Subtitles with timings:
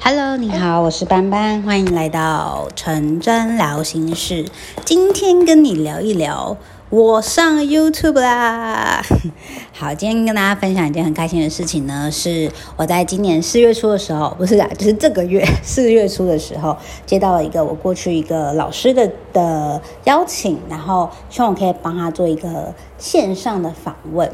[0.00, 4.46] Hello，你好，我是班班，欢迎来到纯真聊心事。
[4.84, 6.56] 今天跟你聊一聊，
[6.88, 9.02] 我上 YouTube 啦。
[9.74, 24.32] 好，今天跟大家分享一件很开心的事情呢，是我在今年四月初的时候，不是啊，就是这个月四月初的时候，接到了一个我过去一个老师的的邀请，然后希望我可以帮他做一个线上的访问。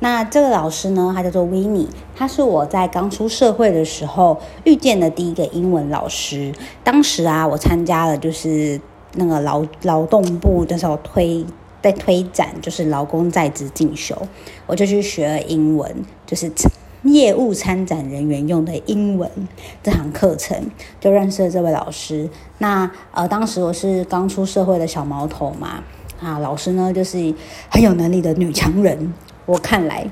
[0.00, 6.52] 那这个老师呢，他叫做 Winnie，他是我在刚出社会的时候遇见的第一个英文老师。
[6.82, 8.80] 当时啊，我参加了就是
[9.14, 11.46] 那个劳劳动部的时候推
[11.80, 14.20] 在推展，就是劳工在职进修，
[14.66, 16.50] 我就去学了英文，就是
[17.04, 19.30] 业务参展人员用的英文
[19.82, 22.28] 这堂课程，就认识了这位老师。
[22.58, 25.84] 那呃，当时我是刚出社会的小毛头嘛，
[26.20, 27.34] 啊，老师呢就是
[27.70, 29.14] 很有能力的女强人。
[29.46, 30.08] 我看来，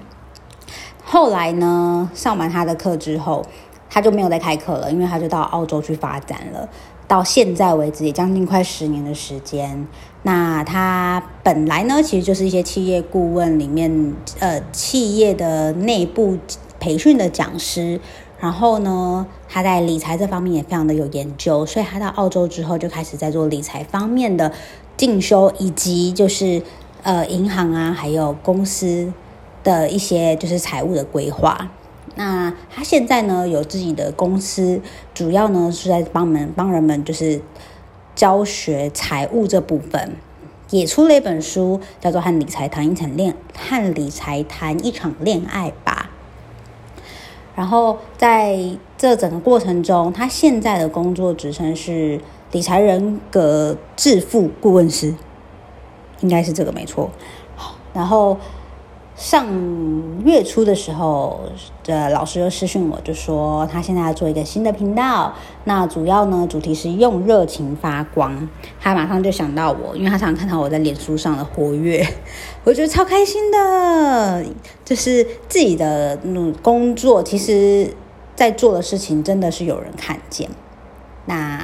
[1.05, 3.45] 后来呢，上完他的课之后，
[3.89, 6.69] 他就没有再开课了，因为他就到澳洲去发展了。
[7.09, 9.87] 到现在为止，也将近快十年的时间。
[10.23, 16.39] 那他本来呢，其实就是一些企业顾问里面，呃，企业的内部
[16.81, 18.01] 培训的讲师。
[18.41, 24.51] 然后呢，他在理财这方面也非常的有研究，所以他到澳洲之后就开始在做理财方面的
[24.97, 26.63] 进修，以及就是
[27.03, 29.13] 呃，银行啊，还有公司。
[29.65, 31.71] 的一些就是财务的规划，
[32.17, 34.81] 那他现在呢有自己的公司，
[35.15, 37.41] 主要呢是在帮们帮人们就是
[38.17, 40.17] 教学财务这部分，
[40.71, 46.11] 也出了一本书，叫做《和理财谈一场恋和理财谈一场恋爱吧》。
[47.55, 48.59] 然后在
[48.99, 55.15] 这整个过程中，他现在的工作职称是理财人格致富顾问师，
[56.21, 57.11] 应该是这个没错。
[57.55, 58.37] 好，然后。
[59.23, 59.47] 上
[60.25, 61.39] 月初的时候，
[61.81, 68.49] 这老师又私讯我，就说他现在要做一个新的频道，那主要呢主题是用热情发光。
[68.81, 72.05] 他马上就想到我，因为他常常看到我在脸书上的活跃，
[72.65, 74.45] 我觉得超开心的。
[74.85, 77.95] 就是自己的嗯工作，其实
[78.35, 80.51] 在做的事情真的是有人看见。
[81.27, 81.62] 那。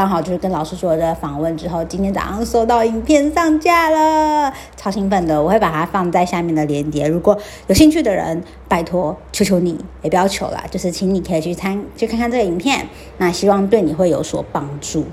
[0.00, 5.42] 刚好就是跟老师做的访问之后，今天早上收到影片上架了，超兴奋的！
[5.42, 15.04] 我会把它放在下面的链接，如果有兴趣的人，拜托求求你，也不要求啦，就是请你可以去参去看看这个影片，那希望对你会有所帮助。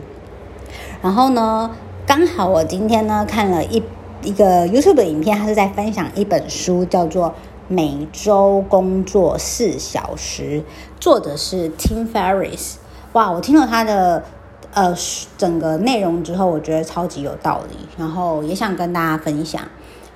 [1.02, 1.70] 然后呢，
[2.06, 3.84] 刚好我今天呢看了一
[4.24, 7.28] 一个 YouTube 的影片，它是在分享一本书，叫做
[7.68, 10.62] 《每周工作四小时》，
[10.98, 12.76] 作者是 Tim Ferriss。
[13.12, 14.24] 哇，我听了他的。
[14.74, 14.96] 呃，
[15.38, 19.62] 整个内容之后，我觉得超级有道理，然后也想跟大家分享，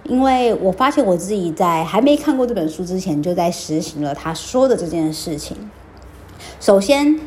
[0.04, 5.58] 因为我发现我自己在还没看过这本书之前，就在实行了他说的这件事情。
[6.60, 7.20] 首先，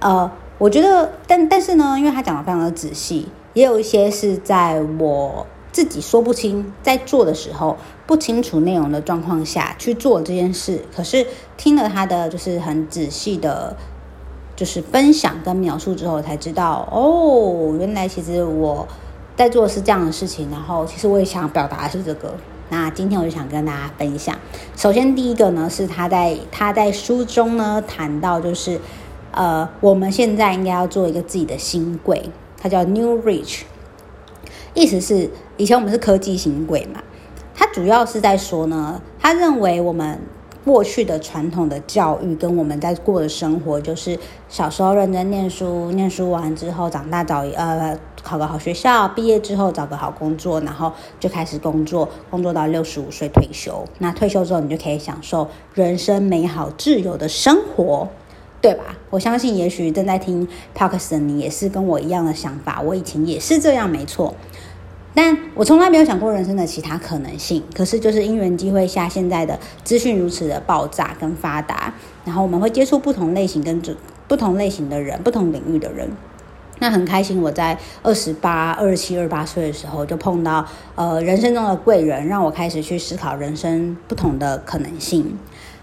[0.00, 11.26] 呃，我觉得，但但是呢，因为他讲的非常的仔细，也有一些是在我自己说不清，在做的时候不清楚内容的状况下去做这件事，可是
[11.56, 13.74] 听了他的就是很仔细的。
[14.62, 18.86] 就是分享跟描述之后，才知道哦，原来其实我
[19.34, 20.48] 在做是这样的事情。
[20.52, 22.32] 然后，其实我也想表达的是这个。
[22.68, 24.38] 那今天我就想跟大家分享。
[24.76, 28.80] 首先，第一个呢是他在他在书中呢谈到，就是
[29.32, 33.62] 呃，我们现在应该要做一个自己的新贵，它叫 New Rich，
[34.74, 37.02] 意思是以前我们是科技新贵嘛。
[37.52, 40.20] 他主要是在说呢，他认为我们。
[40.64, 44.18] 过去的传统的教育跟我们在过的生活，就是
[44.48, 53.84] 小时候认真念书，念书完之后长大找呃考个好学校，毕业之后找个好工作，然后就开始工作，工作到六十五岁退休。
[53.98, 58.08] 那退休之后，你就可以享受人生美好自由的生活，
[58.60, 58.96] 对吧？
[59.10, 62.80] 我相信，也许正在听 p o d c s t 的你也是跟我一样的想法。
[62.80, 64.32] 我以前也是这样，没错。
[65.14, 67.62] 但我从来没有想过人生的其他可能性。
[67.74, 71.92] 可是，就是因缘机会下，现在的资讯如此的爆炸跟发达，
[72.24, 73.82] 然后我们会接触不同类型跟
[74.26, 76.10] 不同类型的人、不同领域的人。
[76.78, 85.38] 那很开心，我在二十八、二十七、二十八岁的时候就碰到呃人生中的贵人，让我开始去思考人生不同的可能性。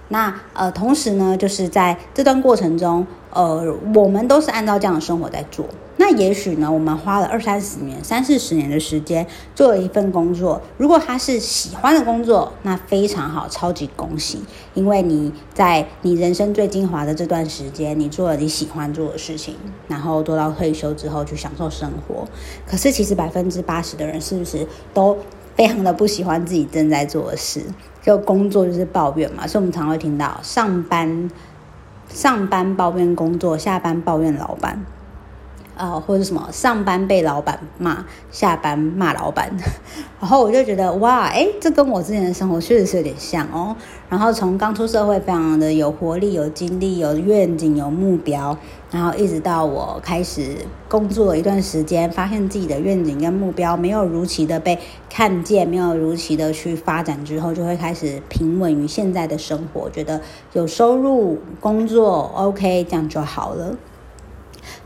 [0.09, 5.65] 那呃，同时呢，就是在这段过程中，呃，我们都是按照这样的生活在做。
[6.09, 10.59] 那也许呢，我们花了二三十年、三四十年的时间做了一份工作。
[10.75, 14.39] 如果他是喜欢的工作，那非常好，超级恭喜！
[14.73, 19.55] 因为你在你人生最精华的这段时间，你做了你喜欢做的事情，
[19.87, 22.27] 然后做到退休之后去享受生活。
[22.65, 25.15] 可是，其实百分之八十的人是不是都
[25.55, 27.61] 非常的不喜欢自己正在做的事？
[28.01, 31.29] 就工作就是抱怨嘛，所以我们常会听到上班
[32.07, 34.83] 上班抱怨工作，下班抱怨老板。
[35.79, 39.49] 呃，或者什么上班被老板骂，下班骂老板，
[40.19, 43.73] 然后我就觉得哇，诶，这跟我之前的生活确实是有点像哦。
[44.09, 48.57] 然后从刚出社会，非常的有活力、有精力、有愿景、有目标，
[48.91, 50.57] 然后一直到我开始
[50.89, 54.77] 工作一段时间，发现自己的愿景跟目标没有如期的被
[55.09, 60.19] 看见，没有如期的去发展之后，就会开始平稳于现在的生活，觉得
[60.51, 63.77] 有收入、工作 OK，这样就好了。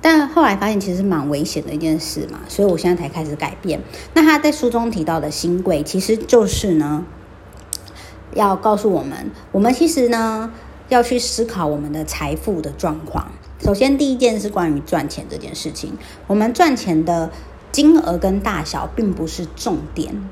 [0.04, 3.82] 但后来发现其实蛮危险的一件事嘛，所以我现在才开始改变。
[4.14, 7.06] 那他在书中提到的新贵，其实就是呢，
[8.36, 10.52] 要告诉我们，我们其实呢
[10.90, 13.32] 要去思考我们的财富的状况。
[13.62, 15.98] 首先，第一件是关于赚钱这件事情，
[16.28, 17.32] 我们赚钱的
[17.72, 20.30] 金额跟大小并不是重点。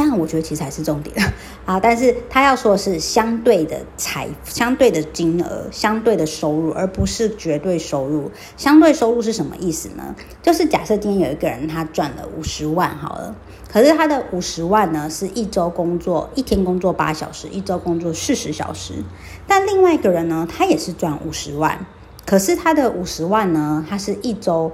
[0.00, 1.16] 但，我觉得其实还是重点
[1.66, 8.30] 啊，但是他要说的是相对的财，相对的金额，相对的收入，而不是绝对收入。
[8.56, 10.14] 相对收入是什么意思呢？
[10.40, 13.34] 就是假设今天有一个人他赚了五十万好了，
[13.68, 19.02] 可是他的五十万呢是一周工作，一天工作八小时，一周工作四十小时。
[19.48, 21.84] 但另外一个人呢，他也是赚五十万，
[22.24, 24.70] 可是他的五十万呢，他是一周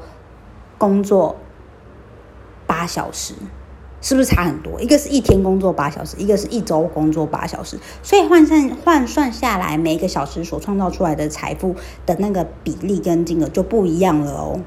[0.77, 1.37] 工作
[2.67, 3.33] 八小时。
[4.05, 4.79] 是不是差很多？
[4.83, 11.75] 一个是一天工作八小时，一个是一周工作八小时，所以换算换算下来，每一个小时所创造出来的财富
[12.05, 14.61] 的那个比例跟金额就不一样了哦。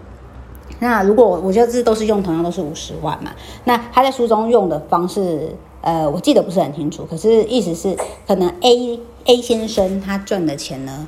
[0.79, 3.31] 那如果我觉得这都是用同样都是五十万嘛，
[3.65, 7.95] 那他在书中用的方式，呃，我记得不是很清楚，可是意思是
[8.27, 11.07] 可能 A A 先生他赚的钱呢，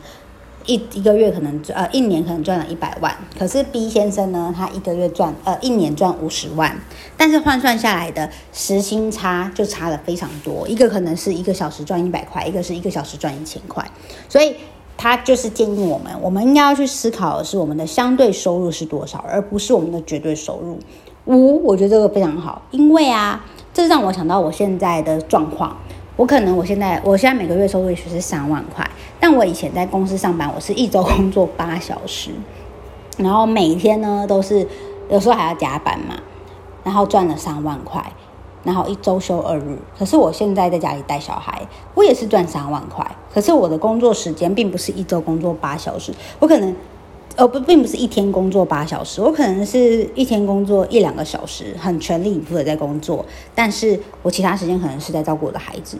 [0.69, 6.79] 一一个月可能赚呃一年可能赚了一百万，可是 B 先生呢，他一个月赚呃一年赚五十万，
[7.17, 13.83] 但是换算下来的时薪差就差了非常多，一个可能是一个小时赚一百块，一个是一个小时赚一千块，
[14.29, 14.55] 所以
[14.95, 20.77] 他就是建议我们，我们应该要去思考的是我们的相对收入是多少，而不是我们的绝对收入。
[21.25, 23.43] 五，我觉得这个非常好，因为啊，
[23.73, 25.75] 这让我想到我现在的状况。
[26.19, 28.85] 我可能我现在我现在每个月收入也许是三万块，
[29.21, 32.31] 但我以前在公司上班，我是一周工作八小时，
[33.17, 34.67] 然后每天呢都是
[35.09, 36.15] 有时候还要加班嘛，
[36.83, 38.03] 然后赚了三万块，
[38.65, 39.79] 然后一周休二日。
[39.97, 46.75] 可是我现在在家里带小孩，我也是赚三万块，可是我的工作时间并不是一周工作八小时，我可能
[47.35, 55.97] 呃不并不是一天工作八小时，我可能是一天工作一两个小时，很全力以赴的在工作，但是我其他时间可能是在照顾我的孩子。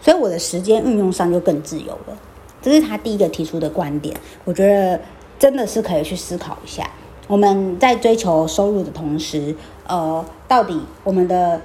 [0.00, 2.16] 所以我的时间运用上就更自由了，
[2.62, 4.14] 这是他第一个提出的观点。
[4.44, 5.00] 我觉得
[5.38, 6.88] 真的是可以去思考一下，
[7.26, 9.56] 我们在追求收入的同时，
[9.88, 11.60] 呃，到底我们的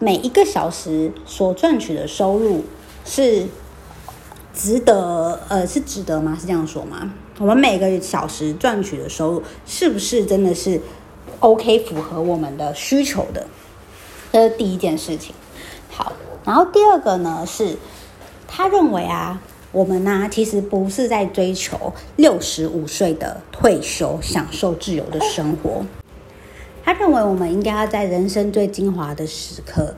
[0.00, 2.64] 每一个小时所赚取的收入
[3.04, 3.46] 是
[4.52, 6.36] 值得，呃，是值得吗？
[6.40, 7.12] 是这样说吗？
[7.38, 10.80] 我们每个小时赚取的收入是不是真的是
[11.40, 13.46] OK，符合我们的需求的？
[14.32, 15.34] 这是第一件事情。
[15.90, 16.12] 好。
[16.44, 17.74] 然后第二个呢是，
[18.46, 19.40] 他认为啊，
[19.72, 25.82] 我们呢、其实不是在追求六十五岁的退休，享受自由的生活。
[26.84, 29.94] 他认为我们应该要在人生最精华的时刻，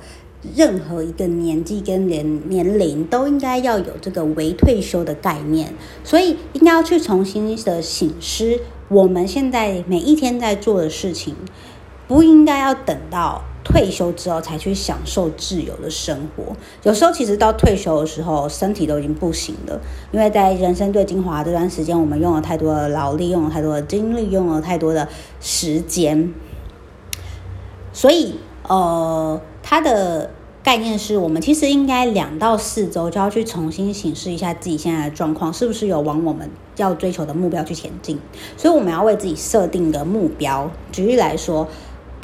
[0.55, 11.35] 任何一个年纪跟年年龄都应该要有这个微退休的概念，所以应该要去重新的醒思我们现在每一天在做的事情，
[12.07, 13.43] 不应该要等到。
[13.69, 19.81] 退休之后才去享受自由的生活，有时候其实到退休的时候，身体都已经不行了，
[20.13, 25.09] 因为在人生最精华这段时间，我们用了太多的劳力，用了太多的精力，用了太多的
[25.41, 26.33] 时间，
[27.93, 28.37] 所以
[28.69, 30.31] 呃，它的
[30.63, 38.21] 概念是我们其实应该两到四周就要去重新审视一下自己现在的状况，是不是有往我们要追求的目标去前进，
[38.57, 40.71] 所以我们要为自己设定个目标。
[40.93, 41.67] 举例来说。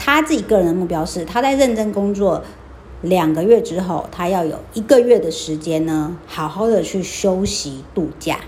[0.04, 2.42] 他自己个人的目标是，他在认真工作
[3.02, 8.40] 两个月之后，他要有一个月的时间呢，好好的去休息度假。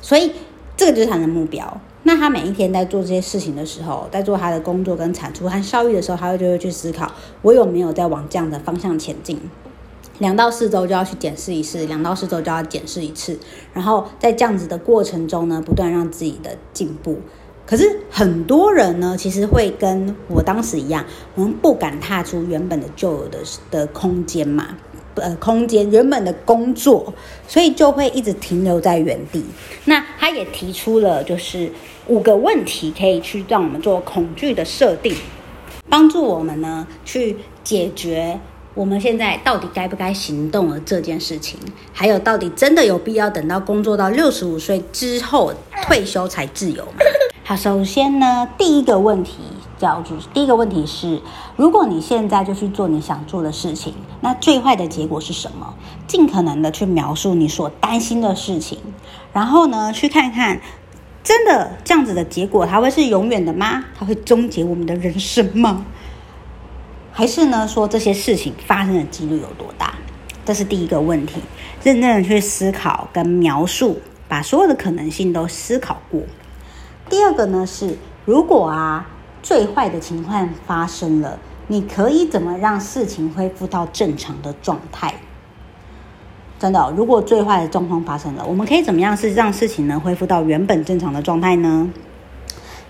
[0.00, 0.32] 所以
[0.78, 1.78] 这个就是他的目标。
[2.08, 7.12] 那他每一天在做这些事情的时候，在做他的工作跟产出和效益的时候，他会就会去思考，
[7.42, 9.38] 我有没有在往这样的方向前进。
[10.18, 13.38] 两到四周就要去检视一次，两到四周就要检视一次，
[13.74, 17.18] 然后在这样子的过程中呢，不断让自己的进步。
[17.66, 24.68] 可是很多人呢，其实会跟我当时一样，我们不敢踏出原本的旧有的的空间嘛，
[25.18, 27.12] 呃，空间原本的工作，
[27.46, 29.44] 所以就会一直停留在原地。
[29.84, 31.70] 那他也提出了，就是
[32.06, 35.14] 五个问题可以去让我们做恐惧的设定，
[35.88, 38.38] 帮助我们呢去解决
[38.74, 41.58] 我们现在到底该不该行动了这件事情，
[41.92, 45.52] 还有到底真的有必要等到工作到六十五岁之后
[45.86, 46.98] 退休才自由吗？
[47.44, 49.38] 好，首先呢，第一个问题
[49.78, 51.22] 叫做，第一个问题是，
[51.56, 55.74] 如果你现在就去做你想做的事情，那最坏的结果是什么？
[56.06, 58.78] 尽可能的去描述你所担心的事情，
[59.32, 60.60] 然后呢，去看看。
[61.24, 63.84] 真的这样子的结果，它会是永远的吗？
[63.98, 65.84] 它会终结我们的人生吗？
[67.12, 67.68] 还是呢？
[67.68, 69.92] 说这些事情发生的几率有多大？
[70.46, 71.42] 这是第一个问题。
[71.82, 76.22] 认真的去思考跟描述，把所有的可能性都思考过。
[77.10, 79.06] 第二个呢是，如果啊
[79.42, 85.14] 最坏的情况发生了，你可以怎么让事情恢复到正常的状态？
[86.58, 91.88] 真的，如果最坏的状况发生了，我们可以怎么样是让事情能恢复到原本正常的状态呢？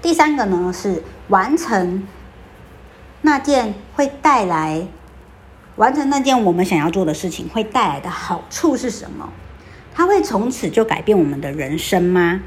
[0.01, 2.07] 第三个呢是完成
[3.21, 4.87] 那件会带来
[5.77, 9.29] 完成那件我们想要做的事情会带来的好处是什么？
[9.95, 12.41] 它会从此就改变我们的人生吗？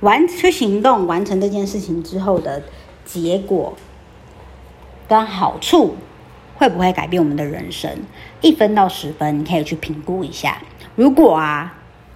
[0.00, 2.62] 完去行动完成这件事情之后的
[3.08, 3.72] 结果
[5.08, 5.96] 跟好处。
[6.58, 7.88] 会不会改变我们的人生？
[8.40, 10.58] 一分到十分，你可以去评估一下。
[10.96, 11.72] 如果啊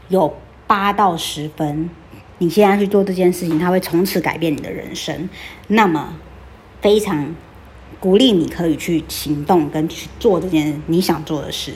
[0.09, 0.35] 有
[0.67, 1.89] 八到十分，
[2.39, 5.29] 你现在去做这件事情，它会从此改变你的人生。
[5.69, 6.15] 那么
[6.81, 7.33] 非常
[8.01, 11.73] 鼓励你可以去行动跟去做这件你想做的事。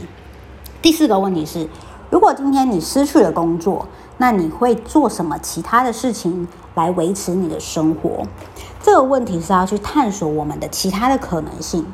[0.83, 1.69] 第四个问题是：
[2.11, 3.87] 如果今天你失去了工作，
[4.19, 8.23] 那你会做什么其他的事情来维持你的生活？
[8.83, 11.85] 这个问题是要去探索我们的其他的可能性。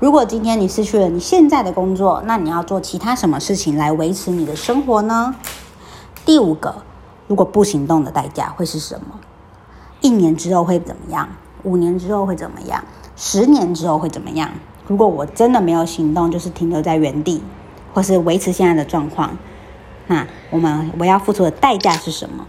[0.00, 5.36] 如果今天你失去了你现在的工作，那你要做其他什么事情来维持你的生活呢？
[6.26, 6.74] 第五个，
[7.28, 9.20] 如果不行动的代价会是什么？
[10.00, 11.28] 一年之后会怎么样？
[11.62, 12.82] 五年之后会怎么样？
[13.14, 14.50] 十年之后会怎么样？
[14.88, 17.40] 如果我真的没有行动，就是停留在原地，
[17.94, 19.38] 或是维持现在的状况，
[20.08, 22.44] 那我们我要付出的代价是什么？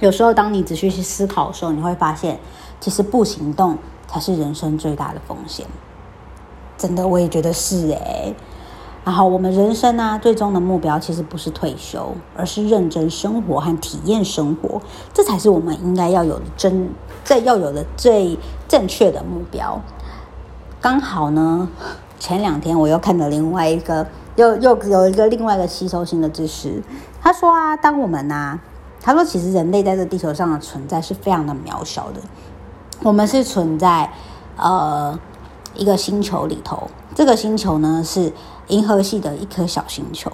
[0.00, 2.38] 有时候，当你仔细去思考的时候，你会发现，
[2.80, 3.76] 其实不行动
[4.06, 5.66] 才是人生最大的风险。
[6.76, 8.34] 真的，我也觉得是诶。
[9.04, 14.80] 然后，我们人生呢、最终的目标其实不是退休，而是认真生活和体验生活，
[15.14, 16.90] 这才是我们应该要有的真，
[17.24, 18.38] 在要有的最
[18.68, 19.80] 正确的目标。
[20.80, 21.68] 刚好呢，
[22.20, 26.82] 前两天我又看了另外一个，又又有一个另外一个吸收性的知识。
[27.22, 28.60] 他说啊，当我们呐、啊，
[29.00, 32.20] 他说其实人类在这地球上的存在是非常的渺小的，
[33.02, 34.12] 我们是存在
[34.56, 35.18] 呃。
[35.74, 38.32] 一个星球里头，这个星球呢是
[38.66, 40.32] 银河系的一颗小星球，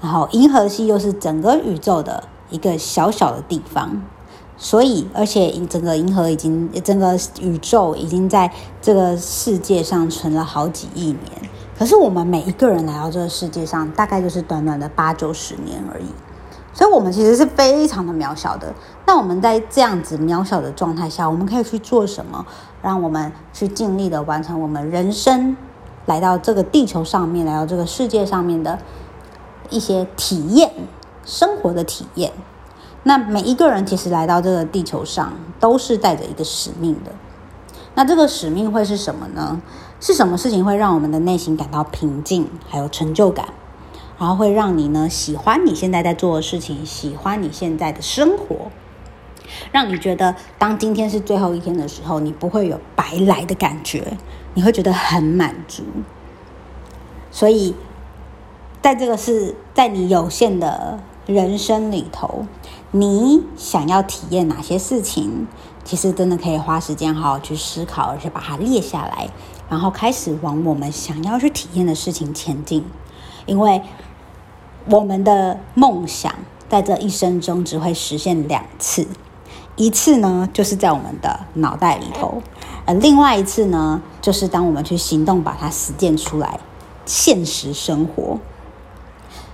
[0.00, 4.00] 然后银河系又是整个宇宙的一个小小的地方，
[4.56, 16.06] 所以而且整个银河已经，整个宇宙已经在这个世界上存了好几亿年，可是我们每一个人来到这个世界上，大概就是短短的八九十年而已。
[16.78, 18.72] 所以，我们其实是非常的渺小的。
[19.04, 22.46] 那我们在这样子渺小的状态下，我们可以去做什么？
[22.80, 25.56] 让我们去尽力的完成我们人生
[26.06, 28.78] 来到这个地球上面，来到这个世界上面的
[29.70, 30.70] 一些体验，
[31.24, 32.30] 生活的体验。
[33.02, 37.10] 那每一个人其实来到这个地球上，都是带着一个使命的。
[37.96, 39.60] 那这个使命会是什么呢？
[39.98, 43.48] 是什么事情会让我们的内心感到平静，还有成就感？
[44.18, 48.72] 然后会让你呢喜欢你现在在做的事情，喜欢你现在的生活，
[49.70, 54.18] 让你觉得当今天是最后一天的时候，你不会有白来的感觉，
[54.54, 55.84] 你会觉得很满足。
[57.30, 57.76] 所以，
[58.82, 62.44] 在这个是在你有限的人生里头，
[62.90, 65.46] 你想要体验哪些事情？
[65.84, 69.28] 其实真的可以花时间好好去思考，而且把它列下来，
[69.70, 72.84] 然后开始往我们想要去体验的事情前进，
[73.46, 73.80] 因为。
[74.90, 76.34] 我们的梦想
[76.66, 79.06] 在这一生中只会实现两次，
[79.76, 82.42] 一次呢就是在我们的脑袋里头，
[82.86, 86.58] 而另外一次呢就是当我们去行动把它实践出来，
[87.04, 88.38] 现实生活。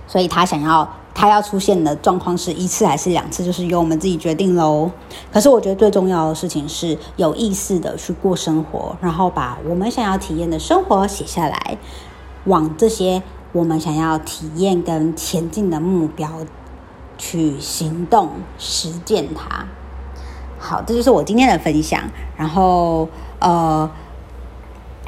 [0.07, 4.89] 所以他想要他要出现的状况是一次还是两次，就是由我们自己决定喽。
[5.33, 11.77] 可是我觉得最重要的事情是有意识的去过生活，然后把我们想要体验的生活写下来，
[12.45, 13.21] 往这些。
[13.55, 16.29] 我们想要体验跟前进的目标，
[17.17, 19.65] 去行动实践它。
[20.59, 22.01] 好，这就是我今天的分享。
[22.35, 23.07] 然后，
[23.39, 23.89] 呃，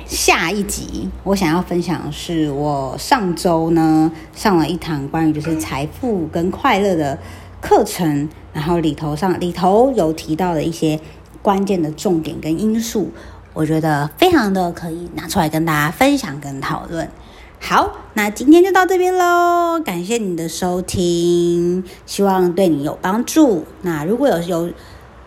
[0.05, 7.19] 下一集我想要分享的是我上周呢上了一堂关于就是财富跟快乐的
[7.59, 10.97] 课程，然后里头上里头有提到的一些
[11.41, 13.11] 关键的重点跟因素。
[13.53, 17.11] 我觉得非常的可以拿出来跟大家分享跟讨论。
[17.59, 23.65] 好，那今天就到这边喽，感谢你的收听，希望对你有帮助。
[23.81, 24.73] 那如果有有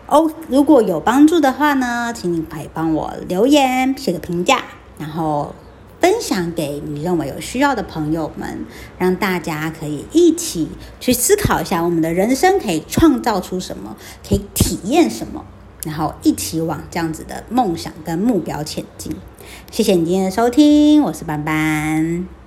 [0.06, 4.62] 哦，如果有帮助的话呢，请你可以帮我留言，写个评价，
[4.96, 5.54] 然后
[6.00, 8.64] 分享给你认为有需要的朋友们，
[8.96, 10.68] 让大家可以一起
[10.98, 13.96] 去思考一下，我们的人生可以创造出什么，
[14.26, 15.44] 可以体验什么，
[15.84, 19.14] 然后一起往这样子的梦想跟目标前进。
[19.70, 22.39] 谢谢你今天的收听，我是班班。